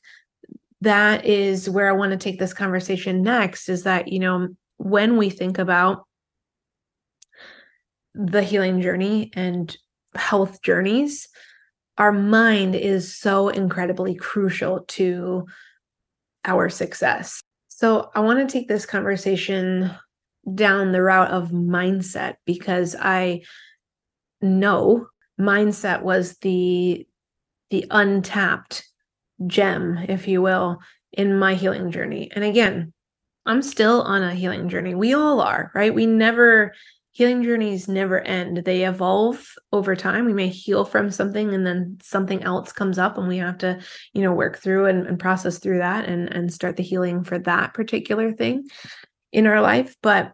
that 0.83 1.25
is 1.25 1.69
where 1.71 1.88
I 1.88 1.93
want 1.93 2.12
to 2.12 2.19
take 2.19 2.38
this 2.38 2.52
conversation 2.52 3.23
next 3.23 3.71
is 3.71 3.85
that, 3.85 4.09
you 4.09 4.19
know, 4.19 4.49
when 4.76 5.16
we 5.16 5.31
think 5.31 5.59
about 5.59 6.07
the 8.14 8.43
healing 8.43 8.83
journey 8.83 9.31
and 9.35 9.75
health 10.16 10.62
journeys, 10.62 11.28
our 11.99 12.12
mind 12.12 12.75
is 12.75 13.16
so 13.16 13.49
incredibly 13.49 14.14
crucial 14.14 14.80
to 14.88 15.47
our 16.44 16.68
success. 16.68 17.40
So 17.68 18.11
I 18.14 18.21
want 18.21 18.47
to 18.47 18.52
take 18.52 18.68
this 18.68 18.87
conversation 18.87 19.90
down 20.54 20.92
the 20.92 21.02
route 21.02 21.30
of 21.30 21.50
mindset 21.50 22.35
because 22.44 22.94
I 22.99 23.42
know 24.42 25.06
mindset 25.40 26.02
was 26.02 26.37
the 26.38 27.06
the 27.71 27.87
untapped 27.90 28.87
gem 29.47 29.99
if 30.09 30.28
you 30.28 30.42
will 30.42 30.78
in 31.12 31.38
my 31.38 31.54
healing 31.54 31.90
journey. 31.90 32.30
And 32.35 32.44
again 32.44 32.92
i'm 33.47 33.62
still 33.62 34.02
on 34.02 34.23
a 34.23 34.35
healing 34.35 34.68
journey. 34.68 34.94
We 34.94 35.14
all 35.14 35.40
are 35.40 35.71
right? 35.75 35.94
We 35.94 36.06
never 36.06 36.75
healing 37.14 37.42
journeys 37.42 37.88
never 37.88 38.21
end 38.21 38.59
they 38.59 38.85
evolve 38.85 39.54
over 39.73 39.97
time 39.97 40.26
we 40.26 40.33
may 40.35 40.49
heal 40.49 40.85
from 40.85 41.11
something 41.11 41.54
and 41.54 41.66
then 41.66 41.97
something 42.02 42.42
else 42.42 42.73
comes 42.73 42.99
up 42.99 43.16
and 43.16 43.28
we 43.28 43.38
have 43.38 43.56
to 43.56 43.80
you 44.12 44.21
know 44.21 44.33
work 44.33 44.59
through 44.59 44.87
and, 44.87 45.06
and 45.06 45.18
process 45.18 45.59
through 45.59 45.78
that 45.78 46.04
and 46.06 46.28
and 46.35 46.52
start 46.52 46.76
the 46.76 46.83
healing 46.83 47.25
for 47.25 47.38
that 47.38 47.73
particular 47.73 48.33
thing 48.33 48.68
in 49.35 49.49
our 49.49 49.61
life. 49.61 49.97
But 50.00 50.33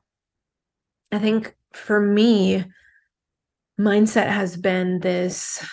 I 1.10 1.18
think 1.18 1.56
for 1.72 1.98
me, 1.98 2.64
mindset 3.80 4.28
has 4.28 4.56
been 4.56 5.00
this 5.00 5.66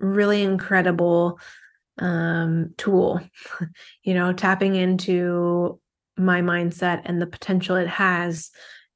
really 0.00 0.42
incredible 0.42 1.38
um, 1.98 2.74
tool, 2.76 3.20
you 4.02 4.12
know, 4.12 4.32
tapping 4.32 4.74
into 4.74 5.80
my 6.18 6.42
mindset 6.42 7.02
and 7.04 7.22
the 7.22 7.26
potential 7.26 7.76
it 7.76 7.88
has 7.88 8.50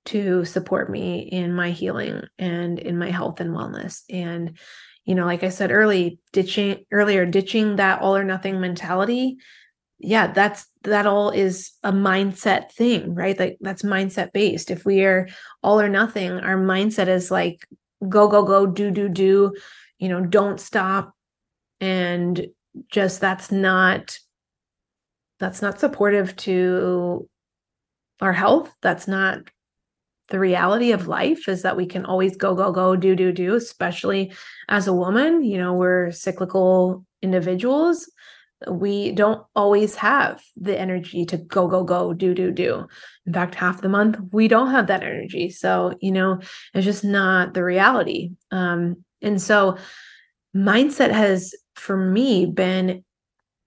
to 0.07 0.45
support 0.45 0.91
me 0.91 1.21
in 1.21 1.55
my 1.55 1.71
healing 1.71 2.23
and 2.39 2.79
in 2.79 2.99
my 2.99 3.11
health 3.11 3.41
and 3.41 3.51
wellness. 3.51 4.03
And, 4.11 4.59
you 5.05 5.15
know, 5.15 5.25
like 5.25 5.43
I 5.43 5.49
said 5.49 5.71
early, 5.71 6.19
ditching 6.33 6.85
earlier, 6.93 7.27
ditching 7.27 7.77
that 7.77 8.01
all 8.01 8.17
or 8.17 8.25
nothing 8.25 8.61
mentality 8.61 9.39
yeah 10.01 10.27
that's 10.27 10.67
that 10.83 11.07
all 11.07 11.31
is 11.31 11.73
a 11.83 11.93
mindset 11.93 12.71
thing 12.73 13.15
right? 13.15 13.39
Like 13.39 13.57
that's 13.61 13.83
mindset 13.83 14.33
based. 14.33 14.71
If 14.71 14.85
we 14.85 15.03
are 15.05 15.29
all 15.63 15.81
or 15.81 15.89
nothing 15.89 16.33
our 16.33 16.57
mindset 16.57 17.09
is 17.09 17.31
like 17.31 17.67
go 18.07 18.29
go 18.29 18.43
go 18.43 18.67
do 18.67 18.91
do 18.91 19.09
do 19.09 19.55
you 19.99 20.09
know 20.09 20.21
don't 20.21 20.61
stop. 20.61 21.15
And 21.81 22.47
just 22.91 23.21
that's 23.21 23.51
not 23.51 24.19
that's 25.39 25.63
not 25.63 25.81
supportive 25.81 26.37
to 26.37 27.29
our 28.21 28.33
health. 28.33 28.75
That's 28.83 29.09
not 29.09 29.39
the 30.31 30.39
reality 30.39 30.93
of 30.93 31.07
life 31.07 31.49
is 31.49 31.63
that 31.63 31.77
we 31.77 31.87
can 31.87 32.05
always 32.05 32.37
go 32.37 32.55
go 32.55 32.73
go 32.73 32.97
do 32.97 33.15
do 33.15 33.31
do 33.31 33.55
especially 33.55 34.33
as 34.69 34.87
a 34.87 34.93
woman 34.93 35.45
you 35.45 35.59
know 35.59 35.75
we're 35.75 36.11
cyclical 36.11 37.05
individuals. 37.25 38.11
We 38.71 39.13
don't 39.13 39.45
always 39.57 39.97
have 39.97 40.41
the 40.57 40.79
energy 40.79 41.25
to 41.27 41.37
go 41.37 41.67
go 41.67 41.83
go 41.83 42.15
do 42.15 42.35
do 42.35 42.53
do. 42.53 42.87
In 43.27 43.33
fact 43.33 43.57
half 43.57 43.81
the 43.81 43.89
month 43.89 44.17
we 44.31 44.47
don't 44.47 44.71
have 44.71 44.87
that 44.87 45.03
energy. 45.03 45.51
So 45.51 45.95
you 46.01 46.13
know 46.13 46.39
it's 46.73 46.85
just 46.85 47.05
not 47.05 47.55
the 47.55 47.65
reality. 47.65 48.31
Um 48.53 49.05
and 49.21 49.43
so 49.43 49.77
mindset 50.55 51.11
has 51.11 51.55
for 51.75 51.97
me 51.97 52.47
been 52.47 53.05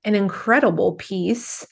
an 0.06 0.16
incredible 0.16 0.94
piece 0.96 1.68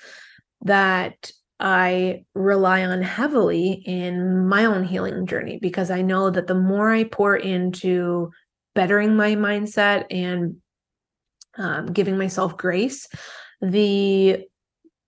that 0.64 1.32
I 1.60 2.26
rely 2.34 2.86
on 2.86 3.02
heavily 3.02 3.72
in 3.86 4.48
my 4.48 4.66
own 4.66 4.84
healing 4.84 5.26
journey 5.26 5.58
because 5.62 5.90
I 5.90 6.02
know 6.02 6.30
that 6.30 6.48
the 6.48 6.56
more 6.56 6.92
I 6.92 7.06
pour 7.06 7.36
into 7.36 8.32
bettering 8.74 9.16
my 9.16 9.36
mindset 9.36 10.06
and 10.12 10.58
um, 11.58 11.88
giving 11.88 12.18
myself 12.18 12.58
grace, 12.58 13.08
the 13.62 14.46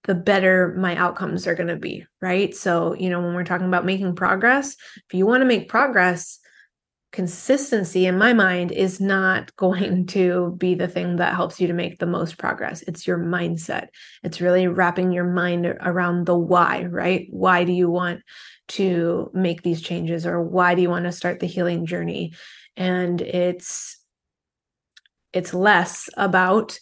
the 0.03 0.15
better 0.15 0.73
my 0.77 0.95
outcomes 0.95 1.45
are 1.47 1.55
going 1.55 1.67
to 1.67 1.75
be, 1.75 2.05
right? 2.21 2.55
So, 2.55 2.93
you 2.93 3.09
know, 3.09 3.19
when 3.19 3.33
we're 3.33 3.43
talking 3.43 3.67
about 3.67 3.85
making 3.85 4.15
progress, 4.15 4.77
if 4.95 5.13
you 5.13 5.25
want 5.25 5.41
to 5.41 5.45
make 5.45 5.67
progress, 5.67 6.39
consistency 7.11 8.05
in 8.05 8.17
my 8.17 8.33
mind 8.33 8.71
is 8.71 8.99
not 8.99 9.55
going 9.57 10.05
to 10.07 10.55
be 10.57 10.75
the 10.75 10.87
thing 10.87 11.17
that 11.17 11.35
helps 11.35 11.59
you 11.59 11.67
to 11.67 11.73
make 11.73 11.99
the 11.99 12.05
most 12.05 12.37
progress. 12.37 12.81
It's 12.83 13.07
your 13.07 13.17
mindset. 13.17 13.87
It's 14.23 14.41
really 14.41 14.67
wrapping 14.67 15.11
your 15.11 15.25
mind 15.25 15.65
around 15.65 16.25
the 16.25 16.37
why, 16.37 16.85
right? 16.85 17.27
Why 17.29 17.63
do 17.63 17.71
you 17.71 17.89
want 17.89 18.21
to 18.69 19.31
make 19.33 19.61
these 19.61 19.81
changes 19.81 20.25
or 20.25 20.41
why 20.41 20.75
do 20.75 20.81
you 20.81 20.89
want 20.89 21.05
to 21.05 21.11
start 21.11 21.39
the 21.39 21.47
healing 21.47 21.85
journey? 21.85 22.33
And 22.75 23.21
it's 23.21 23.97
it's 25.33 25.53
less 25.53 26.09
about 26.17 26.79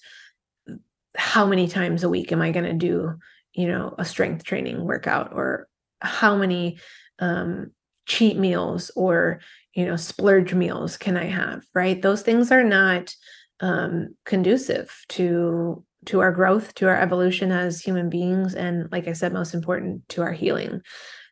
how 1.16 1.46
many 1.46 1.68
times 1.68 2.04
a 2.04 2.10
week 2.10 2.32
am 2.32 2.42
I 2.42 2.52
going 2.52 2.66
to 2.66 2.74
do, 2.74 3.16
you 3.54 3.68
know, 3.68 3.96
a 3.98 4.06
strength 4.06 4.44
training 4.44 4.84
workout 4.84 5.34
or 5.34 5.68
how 6.02 6.36
many 6.36 6.78
um, 7.20 7.72
cheat 8.06 8.38
meals 8.38 8.92
or, 8.96 9.40
you 9.76 9.86
know, 9.86 9.96
splurge 9.96 10.54
meals 10.54 10.98
can 10.98 11.18
I 11.18 11.26
have, 11.26 11.64
right? 11.74 12.02
Those 12.02 12.22
things 12.22 12.52
are 12.52 12.64
not 12.64 13.14
um, 13.60 14.16
conducive 14.26 14.94
to 15.10 15.84
to 16.06 16.20
our 16.20 16.32
growth, 16.32 16.76
to 16.76 16.88
our 16.88 16.96
evolution 16.96 17.52
as 17.52 17.82
human 17.82 18.10
beings, 18.10 18.54
and 18.54 18.92
like 18.92 19.08
I 19.08 19.14
said, 19.14 19.34
most 19.34 19.54
important 19.54 20.08
to 20.10 20.22
our 20.22 20.34
healing. 20.34 20.82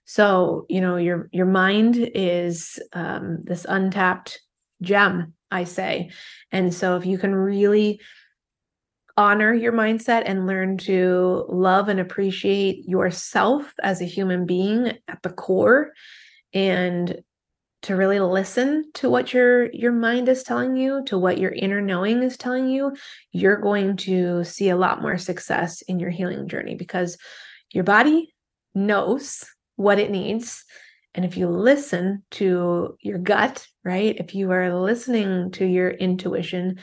So, 0.05 0.65
you 0.69 0.81
know, 0.81 0.97
your 0.97 1.29
your 1.31 1.45
mind 1.45 1.97
is 2.13 2.79
um, 2.93 3.39
this 3.43 3.65
untapped 3.67 4.39
gem 4.81 5.33
I 5.53 5.63
say. 5.63 6.09
And 6.51 6.73
so 6.73 6.97
if 6.97 7.05
you 7.05 7.17
can 7.17 7.33
really 7.33 8.01
honor 9.15 9.53
your 9.53 9.71
mindset 9.71 10.23
and 10.25 10.47
learn 10.47 10.77
to 10.79 11.45
love 11.47 11.87
and 11.87 11.99
appreciate 11.99 12.87
yourself 12.87 13.71
as 13.83 14.01
a 14.01 14.05
human 14.05 14.47
being 14.47 14.97
at 15.07 15.21
the 15.21 15.29
core 15.29 15.91
and 16.51 17.21
to 17.83 17.95
really 17.95 18.19
listen 18.19 18.89
to 18.95 19.09
what 19.09 19.33
your 19.33 19.71
your 19.71 19.91
mind 19.91 20.27
is 20.29 20.43
telling 20.43 20.75
you 20.75 21.03
to 21.05 21.17
what 21.17 21.37
your 21.37 21.51
inner 21.51 21.81
knowing 21.81 22.23
is 22.23 22.37
telling 22.37 22.69
you 22.69 22.95
you're 23.31 23.57
going 23.57 23.97
to 23.97 24.43
see 24.43 24.69
a 24.69 24.75
lot 24.75 25.01
more 25.01 25.17
success 25.17 25.81
in 25.83 25.99
your 25.99 26.09
healing 26.09 26.47
journey 26.47 26.75
because 26.75 27.17
your 27.71 27.83
body 27.83 28.33
knows 28.73 29.43
what 29.75 29.99
it 29.99 30.11
needs. 30.11 30.63
And 31.15 31.25
if 31.25 31.37
you 31.37 31.47
listen 31.47 32.23
to 32.31 32.97
your 33.01 33.19
gut 33.19 33.67
right 33.83 34.15
if 34.17 34.33
you 34.33 34.51
are 34.51 34.73
listening 34.73 35.51
to 35.51 35.65
your 35.65 35.89
intuition 35.89 36.79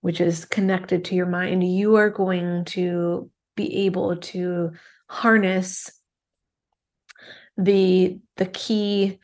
which 0.00 0.20
is 0.20 0.44
connected 0.44 1.04
to 1.04 1.14
your 1.14 1.26
mind 1.26 1.62
you 1.62 1.94
are 1.94 2.10
going 2.10 2.64
to 2.64 3.30
be 3.54 3.84
able 3.86 4.16
to 4.16 4.72
harness 5.06 5.92
the 7.56 8.18
the 8.36 8.46
key 8.46 9.20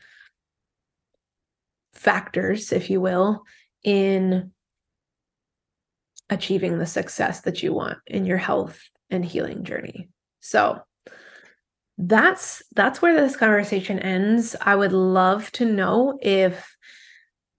factors, 1.99 2.71
if 2.71 2.89
you 2.89 3.01
will, 3.01 3.43
in 3.83 4.51
achieving 6.29 6.77
the 6.77 6.85
success 6.85 7.41
that 7.41 7.61
you 7.61 7.73
want 7.73 7.97
in 8.07 8.25
your 8.25 8.37
health 8.37 8.81
and 9.09 9.25
healing 9.25 9.63
journey. 9.63 10.09
So 10.39 10.81
that's 11.97 12.63
that's 12.75 13.01
where 13.01 13.19
this 13.19 13.35
conversation 13.35 13.99
ends. 13.99 14.55
I 14.61 14.75
would 14.75 14.93
love 14.93 15.51
to 15.53 15.65
know 15.65 16.17
if 16.21 16.75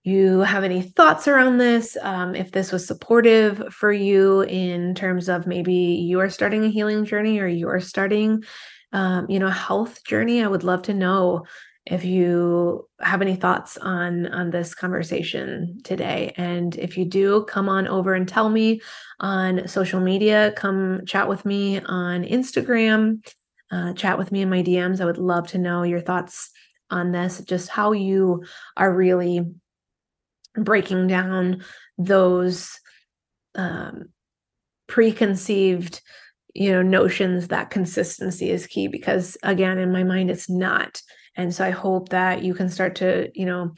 you 0.02 0.40
have 0.40 0.64
any 0.64 0.80
thoughts 0.80 1.28
around 1.28 1.58
this, 1.58 1.98
um, 2.00 2.34
if 2.34 2.52
this 2.52 2.72
was 2.72 2.86
supportive 2.86 3.62
for 3.70 3.92
you 3.92 4.40
in 4.42 4.94
terms 4.94 5.28
of 5.28 5.46
maybe 5.46 5.74
you 5.74 6.20
are 6.20 6.30
starting 6.30 6.64
a 6.64 6.70
healing 6.70 7.04
journey 7.04 7.38
or 7.38 7.46
you're 7.46 7.80
starting, 7.80 8.42
um, 8.94 9.26
you 9.28 9.38
know, 9.38 9.48
a 9.48 9.52
health 9.52 10.02
journey. 10.04 10.42
I 10.42 10.48
would 10.48 10.64
love 10.64 10.82
to 10.82 10.94
know 10.94 11.44
if 11.90 12.04
you 12.04 12.88
have 13.00 13.20
any 13.20 13.34
thoughts 13.36 13.76
on 13.76 14.26
on 14.28 14.50
this 14.50 14.74
conversation 14.74 15.78
today. 15.84 16.32
And 16.36 16.76
if 16.76 16.96
you 16.96 17.04
do 17.04 17.44
come 17.44 17.68
on 17.68 17.88
over 17.88 18.14
and 18.14 18.28
tell 18.28 18.48
me 18.48 18.80
on 19.18 19.66
social 19.68 20.00
media. 20.00 20.52
Come 20.56 21.02
chat 21.06 21.28
with 21.28 21.44
me 21.44 21.80
on 21.80 22.24
instagram. 22.24 23.26
Uh, 23.72 23.92
chat 23.92 24.18
with 24.18 24.32
me 24.32 24.42
in 24.42 24.50
my 24.50 24.64
dms 24.64 25.00
i 25.00 25.04
would 25.04 25.16
love 25.16 25.46
to 25.46 25.56
know 25.56 25.84
your 25.84 26.00
thoughts 26.00 26.50
on 26.90 27.12
this 27.12 27.40
just 27.42 27.68
how 27.68 27.92
you 27.92 28.42
are 28.76 28.92
really 28.92 29.46
breaking 30.56 31.06
down 31.06 31.62
those 31.96 32.80
um, 33.54 34.08
preconceived 34.88 36.00
you 36.54 36.72
know 36.72 36.82
notions 36.82 37.48
that 37.48 37.70
consistency 37.70 38.50
is 38.50 38.66
key. 38.66 38.88
Because 38.88 39.36
again 39.42 39.78
in 39.78 39.92
my 39.92 40.02
mind 40.02 40.30
it's 40.30 40.50
not 40.50 41.00
and 41.40 41.54
so 41.54 41.64
i 41.64 41.70
hope 41.70 42.10
that 42.10 42.42
you 42.42 42.54
can 42.54 42.68
start 42.68 42.94
to 42.94 43.30
you 43.34 43.46
know 43.46 43.72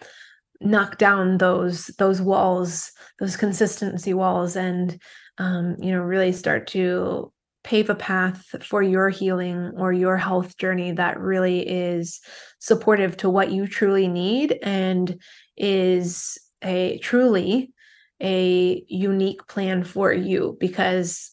knock 0.60 0.98
down 0.98 1.38
those 1.38 1.86
those 1.98 2.20
walls 2.20 2.92
those 3.18 3.36
consistency 3.36 4.14
walls 4.14 4.56
and 4.56 5.00
um, 5.38 5.76
you 5.80 5.90
know 5.90 6.00
really 6.00 6.32
start 6.32 6.66
to 6.68 7.32
pave 7.64 7.88
a 7.90 7.94
path 7.94 8.44
for 8.64 8.82
your 8.82 9.08
healing 9.08 9.72
or 9.76 9.92
your 9.92 10.16
health 10.16 10.56
journey 10.56 10.92
that 10.92 11.18
really 11.20 11.60
is 11.60 12.20
supportive 12.58 13.16
to 13.16 13.30
what 13.30 13.52
you 13.52 13.66
truly 13.66 14.08
need 14.08 14.58
and 14.62 15.20
is 15.56 16.38
a 16.62 16.98
truly 16.98 17.72
a 18.20 18.84
unique 18.88 19.46
plan 19.48 19.82
for 19.82 20.12
you 20.12 20.56
because 20.60 21.31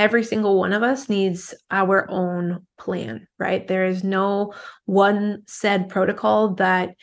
every 0.00 0.24
single 0.24 0.58
one 0.58 0.72
of 0.72 0.82
us 0.82 1.10
needs 1.10 1.54
our 1.70 2.10
own 2.10 2.66
plan, 2.78 3.28
right? 3.38 3.68
There 3.68 3.84
is 3.84 4.02
no 4.02 4.54
one 4.86 5.42
said 5.46 5.90
protocol 5.90 6.54
that 6.54 6.94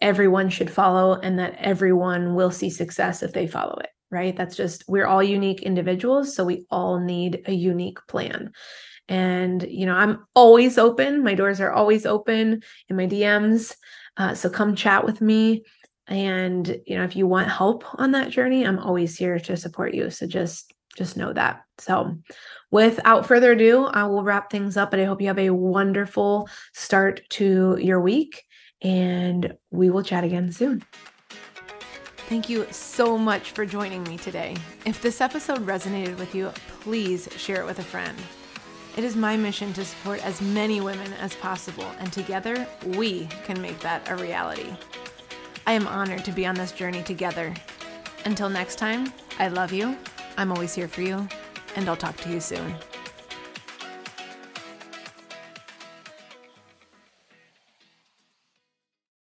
everyone 0.00 0.48
should 0.48 0.70
follow 0.70 1.14
and 1.14 1.38
that 1.38 1.54
everyone 1.56 2.34
will 2.34 2.50
see 2.50 2.68
success 2.68 3.22
if 3.22 3.32
they 3.32 3.46
follow 3.46 3.76
it, 3.76 3.90
right? 4.10 4.36
That's 4.36 4.56
just, 4.56 4.82
we're 4.88 5.06
all 5.06 5.22
unique 5.22 5.62
individuals. 5.62 6.34
So 6.34 6.44
we 6.44 6.66
all 6.68 6.98
need 6.98 7.44
a 7.46 7.52
unique 7.52 8.00
plan. 8.08 8.50
And, 9.08 9.62
you 9.62 9.86
know, 9.86 9.94
I'm 9.94 10.26
always 10.34 10.78
open. 10.78 11.22
My 11.22 11.34
doors 11.34 11.60
are 11.60 11.72
always 11.72 12.06
open 12.06 12.64
in 12.88 12.96
my 12.96 13.06
DMs. 13.06 13.72
Uh, 14.16 14.34
so 14.34 14.50
come 14.50 14.74
chat 14.74 15.04
with 15.04 15.20
me. 15.20 15.62
And, 16.08 16.66
you 16.86 16.98
know, 16.98 17.04
if 17.04 17.14
you 17.14 17.28
want 17.28 17.50
help 17.50 17.84
on 18.00 18.10
that 18.10 18.30
journey, 18.30 18.66
I'm 18.66 18.80
always 18.80 19.16
here 19.16 19.38
to 19.38 19.56
support 19.56 19.94
you. 19.94 20.10
So 20.10 20.26
just 20.26 20.73
just 20.96 21.16
know 21.16 21.32
that. 21.32 21.64
So, 21.78 22.16
without 22.70 23.26
further 23.26 23.52
ado, 23.52 23.84
I 23.84 24.04
will 24.04 24.22
wrap 24.22 24.50
things 24.50 24.76
up, 24.76 24.90
but 24.90 25.00
I 25.00 25.04
hope 25.04 25.20
you 25.20 25.26
have 25.26 25.38
a 25.38 25.50
wonderful 25.50 26.48
start 26.72 27.22
to 27.30 27.76
your 27.80 28.00
week 28.00 28.44
and 28.82 29.56
we 29.70 29.90
will 29.90 30.02
chat 30.02 30.24
again 30.24 30.52
soon. 30.52 30.84
Thank 32.28 32.48
you 32.48 32.66
so 32.70 33.18
much 33.18 33.50
for 33.50 33.66
joining 33.66 34.02
me 34.04 34.16
today. 34.16 34.56
If 34.86 35.02
this 35.02 35.20
episode 35.20 35.66
resonated 35.66 36.18
with 36.18 36.34
you, 36.34 36.52
please 36.80 37.28
share 37.36 37.60
it 37.60 37.66
with 37.66 37.80
a 37.80 37.84
friend. 37.84 38.16
It 38.96 39.04
is 39.04 39.16
my 39.16 39.36
mission 39.36 39.72
to 39.72 39.84
support 39.84 40.24
as 40.24 40.40
many 40.40 40.80
women 40.80 41.12
as 41.14 41.34
possible, 41.36 41.86
and 41.98 42.12
together 42.12 42.66
we 42.86 43.26
can 43.44 43.60
make 43.60 43.78
that 43.80 44.08
a 44.08 44.16
reality. 44.16 44.72
I 45.66 45.72
am 45.72 45.86
honored 45.86 46.24
to 46.24 46.32
be 46.32 46.46
on 46.46 46.54
this 46.54 46.72
journey 46.72 47.02
together. 47.02 47.52
Until 48.24 48.48
next 48.48 48.76
time, 48.76 49.12
I 49.38 49.48
love 49.48 49.72
you 49.72 49.96
I'm 50.36 50.50
always 50.50 50.74
here 50.74 50.88
for 50.88 51.02
you, 51.02 51.28
and 51.76 51.88
I'll 51.88 51.96
talk 51.96 52.16
to 52.18 52.28
you 52.28 52.40
soon. 52.40 52.74